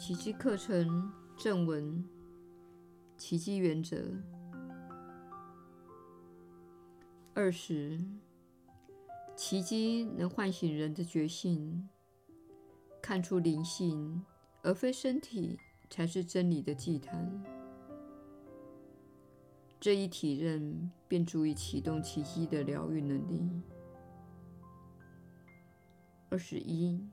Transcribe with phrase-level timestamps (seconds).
[0.00, 2.02] 奇迹课程正文：
[3.18, 4.02] 奇迹原则。
[7.34, 8.02] 二十，
[9.36, 11.86] 奇迹能唤醒人的觉性，
[13.02, 14.24] 看出灵性
[14.62, 15.58] 而非身体
[15.90, 17.30] 才是真理的祭坛。
[19.78, 23.50] 这一体认便足以启动奇迹的疗愈能力。
[26.30, 27.06] 二十一。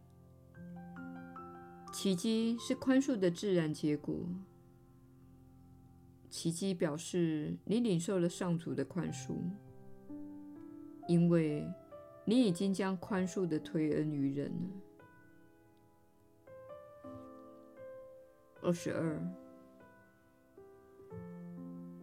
[1.97, 4.15] 奇迹是宽恕的自然结果。
[6.29, 9.33] 奇迹表示你领受了上主的宽恕，
[11.07, 11.67] 因为
[12.23, 14.69] 你已经将宽恕的推恩于人了。
[18.61, 19.19] 二十二，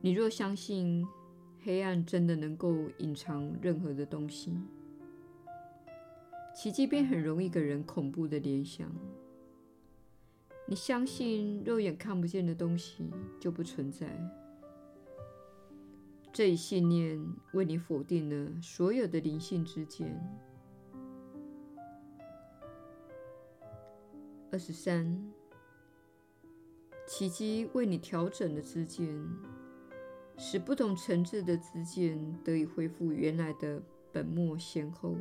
[0.01, 1.06] 你若相信
[1.62, 4.59] 黑暗真的能够隐藏任何的东西，
[6.53, 8.92] 奇迹便很容易给人恐怖的联想。
[10.67, 14.09] 你相信肉眼看不见的东西就不存在，
[16.33, 20.19] 这一信念为你否定了所有的灵性知见。
[24.51, 25.33] 二十三，
[27.06, 29.06] 奇迹为你调整了知见，
[30.39, 35.15] 使不同层次的知见得以恢复原来的本末先后。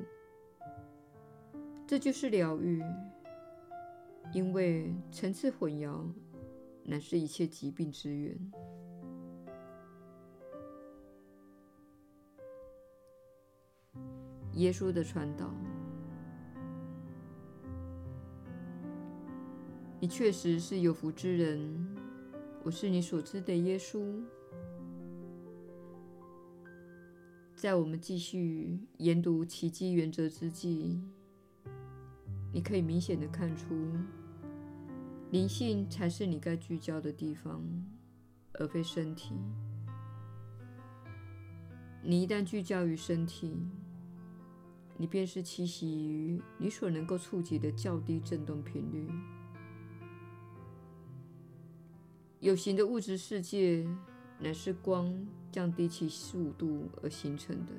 [1.85, 2.81] 这就是疗愈。
[4.31, 6.07] 因为层次混淆，
[6.83, 8.51] 乃是一切疾病之源。
[14.53, 15.51] 耶稣的传导，
[19.99, 21.97] 你确实是有福之人。
[22.63, 24.23] 我是你所知的耶稣。
[27.55, 31.01] 在我们继续研读奇迹原则之际，
[32.53, 33.75] 你可以明显的看出。
[35.31, 37.59] 灵性才是你该聚焦的地方，
[38.53, 39.33] 而非身体。
[42.03, 43.57] 你一旦聚焦于身体，
[44.95, 49.09] 你便是栖息于你所能够触及的较低振动频率。
[52.39, 53.87] 有形的物质世界
[54.37, 55.11] 乃是光
[55.51, 57.71] 降低其速度而形成的，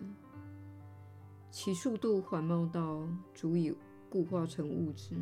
[1.53, 3.77] 其速度缓慢到足以
[4.15, 5.17] 固化成物质。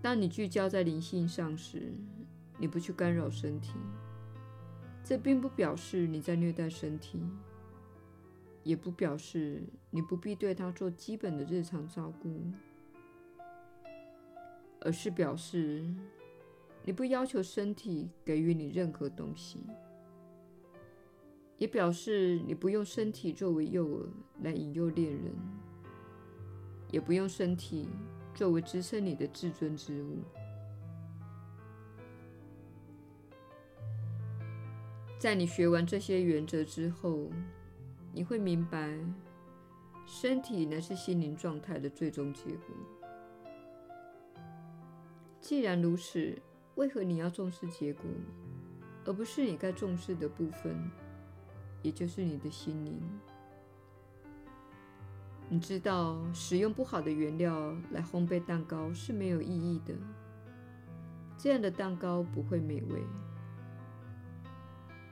[0.00, 1.92] 当你聚焦在灵性上时，
[2.56, 3.74] 你不去干扰身体，
[5.04, 7.20] 这并不表示你在虐待身体，
[8.62, 12.40] 也不表示你不必对它做基本的日常照顾，
[14.80, 15.84] 而是表示
[16.86, 19.60] 你不要求身体给予你任何东西，
[21.58, 24.06] 也表示你不用身体作为诱饵
[24.40, 25.32] 来引诱恋人，
[26.92, 27.88] 也不用身体。
[28.34, 30.22] 作为支撑你的至尊之物，
[35.18, 37.28] 在你学完这些原则之后，
[38.10, 38.98] 你会明白，
[40.06, 42.74] 身体乃是心灵状态的最终结果。
[45.38, 46.40] 既然如此，
[46.76, 48.04] 为何你要重视结果，
[49.04, 50.90] 而不是你该重视的部分，
[51.82, 52.98] 也就是你的心灵？
[55.48, 59.94] 你知道，使用不好的原料来烘焙蛋糕是没有意义的。
[61.36, 63.02] 这样的蛋糕不会美味。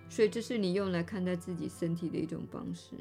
[0.08, 2.96] 所以，这是你用来看待自己身体的一种方式。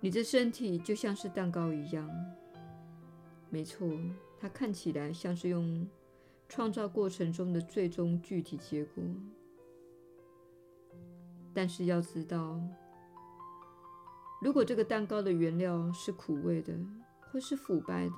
[0.00, 2.10] 你的身体就像是蛋糕一样，
[3.50, 3.86] 没错，
[4.38, 5.86] 它看起来像是用
[6.48, 9.04] 创造过程中的最终具体结果。
[11.52, 12.58] 但是要知道。
[14.40, 16.72] 如果这个蛋糕的原料是苦味的，
[17.30, 18.16] 或是腐败的，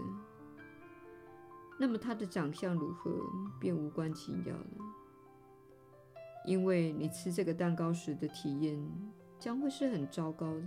[1.79, 3.11] 那么它的长相如何
[3.59, 4.67] 便无关紧要了。
[6.47, 8.81] 因为你吃这个蛋糕时的体验
[9.39, 10.67] 将会是很糟糕的。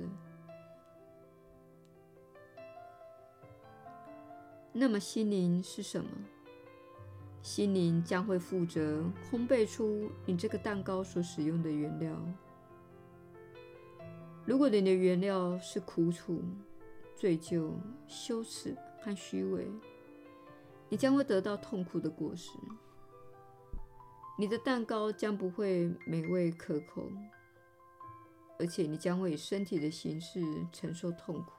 [4.74, 6.10] 那么心灵是什么？
[7.42, 12.13] 心灵将会负责烘焙出你这个蛋糕所使用的原料。
[14.45, 16.39] 如果你的原料是苦楚、
[17.15, 17.71] 罪疚、
[18.07, 19.68] 羞耻和虚伪，
[20.88, 22.51] 你将会得到痛苦的果实。
[24.38, 27.12] 你的蛋糕将不会美味可口，
[28.59, 31.51] 而且你将会以身体的形式承受痛苦。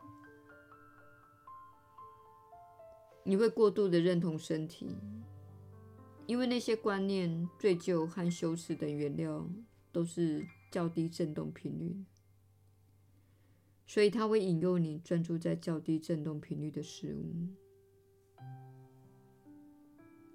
[3.24, 4.96] 你会过度的认同身体，
[6.26, 9.44] 因为那些观念、罪疚和羞耻等原料
[9.90, 12.04] 都是较低振动频率。
[13.86, 17.46] 所以，它会引诱你专注在较低振动频率的事物，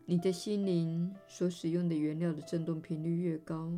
[0.05, 3.71] 你的心灵所使用的原料的振动频率越高，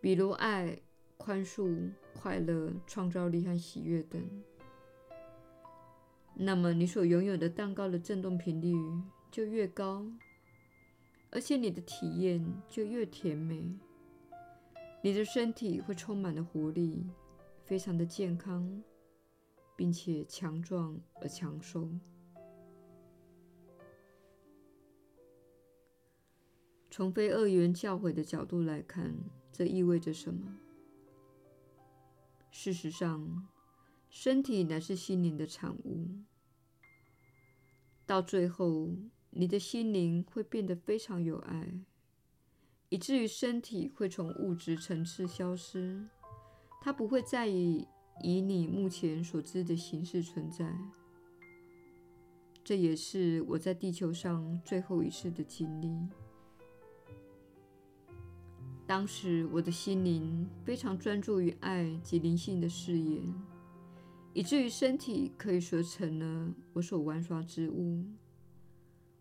[0.00, 0.76] 比如爱、
[1.16, 4.20] 宽恕、快乐、创造力和喜悦等，
[6.34, 8.74] 那么你所拥有的蛋糕的振动频率
[9.30, 10.04] 就越高，
[11.30, 13.72] 而且你的体验就越甜美。
[15.00, 17.06] 你的身体会充满了活力，
[17.68, 18.82] 非常的健康，
[19.76, 21.86] 并且强壮而强寿。
[26.90, 29.14] 从非二元教诲的角度来看，
[29.52, 30.58] 这意味着什么？
[32.50, 33.46] 事实上，
[34.08, 36.08] 身体乃是心灵的产物。
[38.06, 38.96] 到最后，
[39.28, 41.84] 你的心灵会变得非常有爱。
[42.88, 46.08] 以至于身体会从物质层次消失，
[46.80, 47.86] 它不会再以
[48.22, 50.72] 以你目前所知的形式存在。
[52.64, 55.96] 这也是我在地球上最后一次的经历。
[58.86, 63.20] 当时我的心灵非常专注于爱及灵性的事业，
[64.32, 68.04] 以至于身体可以说成了我所玩耍之物。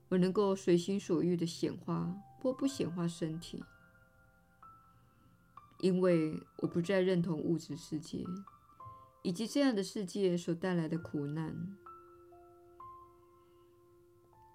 [0.09, 2.15] 我能够随心所欲的显化。
[2.39, 3.63] 或不显化身体，
[5.80, 8.24] 因为我不再认同物质世界
[9.22, 11.56] 以及这样的世界所带来的苦难。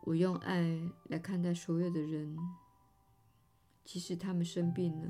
[0.04, 2.36] 我用爱来看待所有的人，
[3.84, 5.08] 即使他们生病了，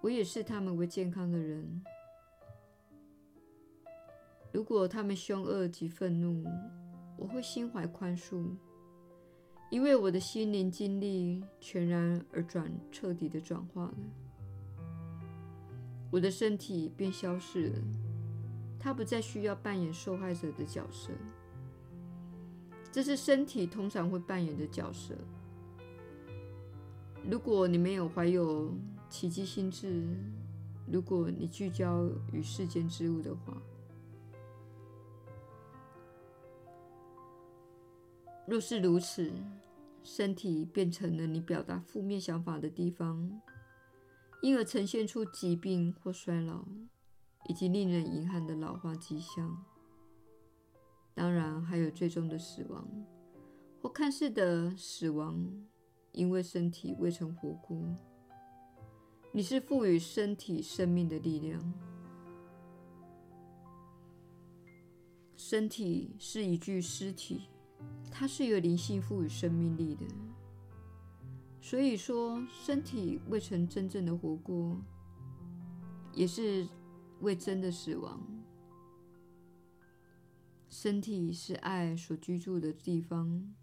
[0.00, 1.82] 我也视他们为健康的人。
[4.52, 6.44] 如果他们凶恶及愤怒，
[7.18, 8.56] 我会心怀宽恕。
[9.70, 13.94] 因为我的心灵经历全然而转彻底的转化了，
[16.14, 17.78] 我的身体便消失了，
[18.78, 21.10] 它不再需要扮演受害者的角色。
[22.92, 25.16] 这是身体通常会扮演的角色。
[27.28, 28.72] 如果你没有怀有
[29.10, 30.06] 奇迹心智，
[30.86, 33.60] 如果你聚焦于世间之物的话。
[38.46, 39.32] 若是如此，
[40.04, 43.28] 身体变成了你表达负面想法的地方，
[44.44, 46.66] 因而呈现出疾病或衰老，
[47.48, 49.64] 以及令人遗憾的老化迹象。
[51.14, 52.86] 当然，还有最终的死亡，
[53.80, 55.50] 或看似的死亡，
[56.12, 57.82] 因为身体未曾活过。
[59.32, 61.72] 你是赋予身体生命的力量，
[65.38, 67.48] 身体是一具尸体。
[68.10, 70.04] 它是由灵性赋予生命力的，
[71.64, 74.76] 所以说身体未曾真正的活过，
[76.12, 76.68] 也是
[77.20, 78.20] 未真的死亡。
[80.68, 83.54] 身体是爱所居住的地方，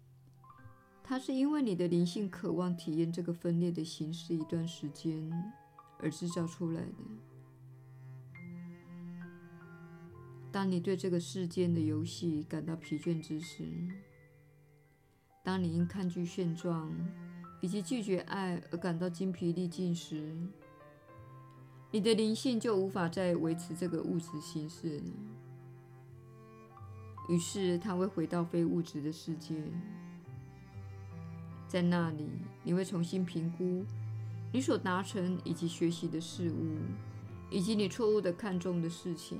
[1.04, 5.30] 它是因为你的灵性渴望体验这个分裂的形式一段时间
[6.00, 6.96] 而制造出来的。
[10.50, 13.64] 当你对这个世间的游戏感到疲倦之时，
[15.44, 16.92] 当你因抗拒现状
[17.62, 20.36] 以及拒绝爱而感到精疲力尽时，
[21.90, 25.04] 你的灵性就无法再维持这个物质形式了。
[27.28, 29.54] 于是，它会回到非物质的世界，
[31.66, 32.28] 在那里，
[32.64, 33.86] 你会重新评估
[34.52, 36.76] 你所达成以及学习的事物，
[37.48, 39.38] 以及你错误的看重的事情。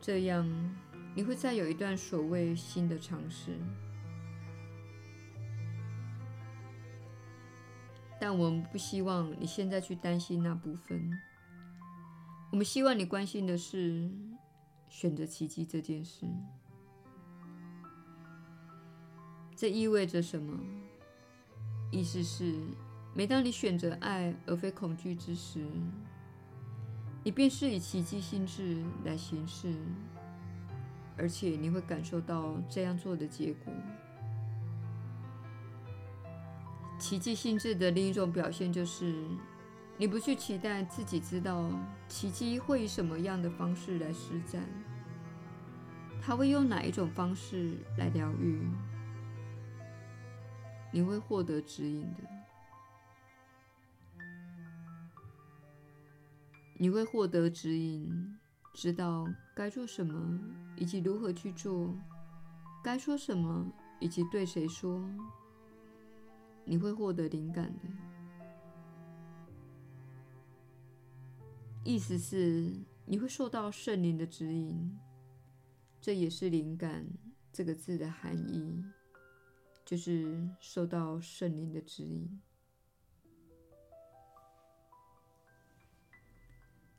[0.00, 0.48] 这样。
[1.14, 3.56] 你会再有一段所谓新的尝试，
[8.26, 11.00] 但我们不希望你现在去担心那部分。
[12.50, 14.10] 我们希望你关心的是
[14.88, 16.26] 选择奇迹这件事。
[19.54, 20.58] 这意味着什么？
[21.92, 22.52] 意思是，
[23.14, 25.64] 每当你选择爱而非恐惧之时，
[27.22, 29.72] 你便是以奇迹心智来行事。
[31.16, 33.72] 而且你会感受到这样做的结果。
[36.98, 39.14] 奇迹性质的另一种表现就是，
[39.96, 41.70] 你不去期待自己知道
[42.08, 44.62] 奇迹会以什么样的方式来施展，
[46.20, 48.60] 它会用哪一种方式来疗愈，
[50.90, 52.22] 你会获得指引的，
[56.78, 58.38] 你会获得指引。
[58.74, 60.38] 知道该做什么
[60.76, 61.94] 以及如何去做，
[62.84, 63.64] 该说什么
[64.00, 65.02] 以及对谁说，
[66.66, 67.80] 你会获得灵感的。
[71.82, 72.74] 意思是
[73.06, 74.98] 你会受到圣灵的指引，
[76.00, 77.06] 这也是灵感
[77.50, 78.84] 这个字的含义。
[79.84, 82.42] 就是受到圣灵的指引。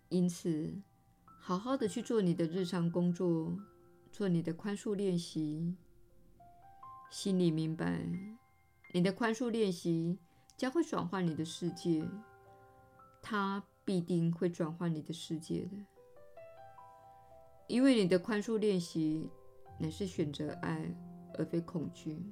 [0.08, 0.82] 因此，
[1.38, 3.60] 好好的去做你的日常工作，
[4.10, 5.76] 做你的宽恕练习，
[7.12, 8.08] 心里明白，
[8.94, 10.18] 你的宽恕练习
[10.56, 12.08] 将会转换你的世界，
[13.22, 15.78] 它必定会转换你的世界的，
[17.68, 19.30] 因为你的宽恕练习
[19.80, 20.96] 乃是选择爱
[21.38, 22.24] 而非恐惧。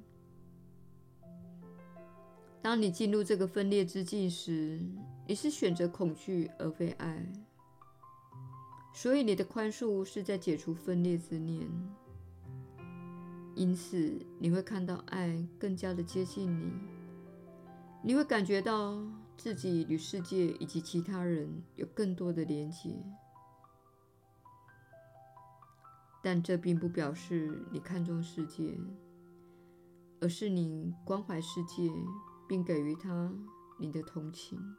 [2.62, 4.80] 当你进入这个分裂之境时，
[5.26, 7.24] 你是选择恐惧而非爱。
[8.92, 11.68] 所以，你的宽恕是在解除分裂之念，
[13.56, 16.48] 因此你会看到爱更加的接近
[18.02, 19.02] 你，你会感觉到
[19.36, 23.02] 自己与世界以及其他人有更多的连接。
[26.22, 28.78] 但这并不表示你看重世界，
[30.20, 31.90] 而是你关怀世界，
[32.46, 33.32] 并给予他
[33.78, 34.76] 你的同情。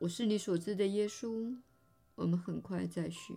[0.00, 1.56] 我是你所知的耶稣。
[2.14, 3.34] 我们很快再续。